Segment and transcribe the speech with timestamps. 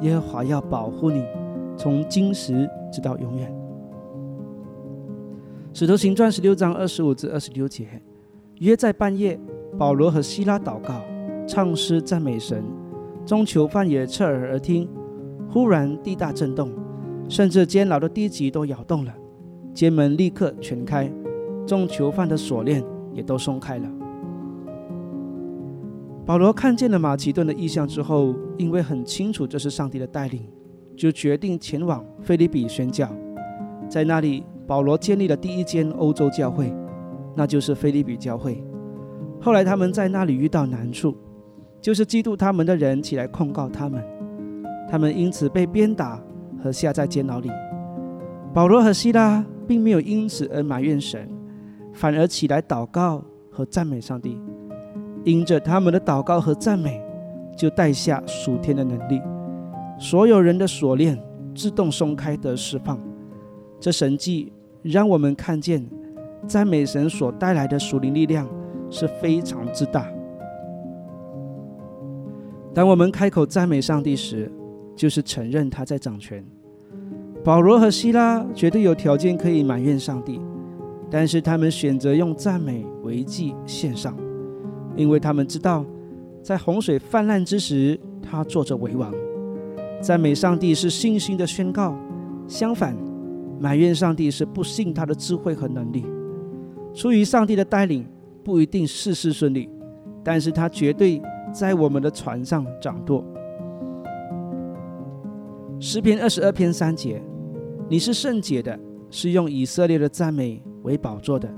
[0.00, 1.24] 耶和华要保护你，
[1.76, 3.54] 从今时直到永远。
[5.72, 7.86] 使徒行传十六章二十五至二十六节，
[8.58, 9.38] 约在半夜，
[9.78, 11.00] 保罗和希拉祷告，
[11.46, 12.64] 唱诗赞美神，
[13.24, 14.88] 众囚犯也侧耳而听。
[15.48, 16.70] 忽然地大震动，
[17.28, 19.12] 甚至监牢的地基都摇动了，
[19.74, 21.12] 监门立刻全开，
[21.66, 23.99] 众囚犯的锁链也都松开了。
[26.30, 30.48] 保罗看见了马其顿的意象之后，因为很清楚这是上帝的带领，
[30.96, 33.10] 就决定前往菲利比宣教。
[33.88, 36.72] 在那里，保罗建立了第一间欧洲教会，
[37.34, 38.64] 那就是菲利比教会。
[39.40, 41.16] 后来他们在那里遇到难处，
[41.80, 44.00] 就是嫉妒他们的人起来控告他们，
[44.88, 46.22] 他们因此被鞭打
[46.62, 47.50] 和下在监牢里。
[48.54, 51.28] 保罗和希拉并没有因此而埋怨神，
[51.92, 54.40] 反而起来祷告和赞美上帝。
[55.24, 57.02] 因着他们的祷告和赞美，
[57.56, 59.20] 就带下属天的能力，
[59.98, 61.18] 所有人的锁链
[61.54, 62.98] 自动松开得释放。
[63.78, 65.86] 这神迹让我们看见，
[66.46, 68.48] 赞美神所带来的属灵力量
[68.88, 70.06] 是非常之大。
[72.72, 74.50] 当我们开口赞美上帝时，
[74.94, 76.44] 就是承认他在掌权。
[77.42, 80.40] 保罗和希拉绝对有条件可以埋怨上帝，
[81.10, 84.14] 但是他们选择用赞美为祭献上。
[84.96, 85.84] 因为他们知道，
[86.42, 89.12] 在洪水泛滥之时，他坐着为王。
[90.00, 91.94] 赞美上帝是信心的宣告；
[92.48, 92.96] 相反，
[93.60, 96.04] 埋怨上帝是不信他的智慧和能力。
[96.94, 98.06] 出于上帝的带领，
[98.42, 99.68] 不一定事事顺利，
[100.24, 101.20] 但是他绝对
[101.52, 103.24] 在我们的船上掌舵。
[105.78, 107.22] 诗篇二十二篇三节：
[107.88, 108.78] 你是圣洁的，
[109.10, 111.48] 是用以色列的赞美为宝座的。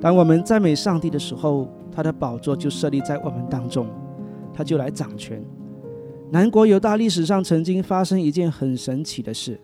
[0.00, 3.86] 当我们赞美上帝的时候，他的宝座就设立在我们当中，
[4.52, 5.42] 他就来掌权。
[6.30, 9.60] 南国犹大历史上曾经发生一件很神奇的事：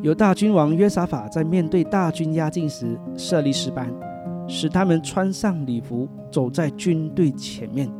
[0.00, 3.92] 犹大君王约沙法在面对大军压境时，设立石班，
[4.48, 7.92] 使他们穿上礼服，走在军队前面。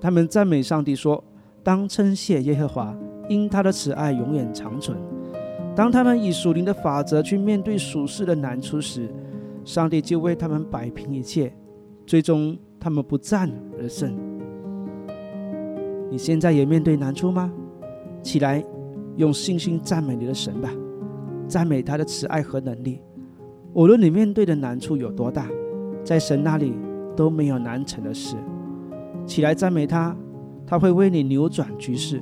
[0.00, 1.22] 他们赞美上帝说
[1.62, 2.96] ：“当称谢耶和华，
[3.28, 4.96] 因他的慈爱永远长存。”
[5.76, 9.12] 当他们以属灵的法则去面对属世的难处时，
[9.64, 11.52] 上帝就为他们摆平一切，
[12.06, 12.56] 最终。
[12.80, 13.48] 他们不战
[13.78, 14.16] 而胜。
[16.10, 17.52] 你现在也面对难处吗？
[18.22, 18.64] 起来，
[19.16, 20.70] 用信心赞美你的神吧，
[21.46, 23.00] 赞美他的慈爱和能力。
[23.74, 25.46] 无论你面对的难处有多大，
[26.02, 26.74] 在神那里
[27.14, 28.34] 都没有难成的事。
[29.24, 30.16] 起来赞美他，
[30.66, 32.20] 他会为你扭转局势，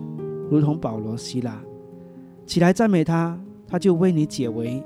[0.51, 1.59] 如同保罗、希拉。
[2.45, 4.83] 起来赞美他，他就为你解围，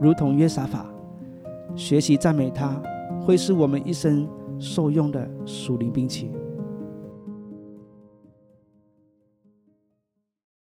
[0.00, 0.84] 如同约沙法。
[1.74, 2.82] 学习赞美他，
[3.22, 4.28] 会是我们一生。
[4.62, 6.30] 受用的属灵兵器。